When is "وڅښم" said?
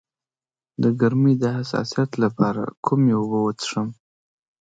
3.41-3.87